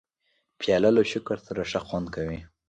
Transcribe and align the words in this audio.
پیاله 0.59 0.89
له 0.97 1.03
شکر 1.11 1.37
سره 1.47 1.61
ښه 1.69 1.79
خوند 1.87 2.07
کوي. 2.15 2.39